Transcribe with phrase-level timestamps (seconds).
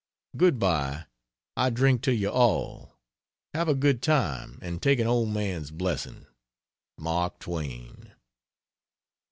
[0.35, 1.05] Good bye.
[1.55, 2.97] I drink to you all.
[3.53, 6.25] Have a good time and take an old man's blessing.
[6.97, 8.11] MARK TWAIN.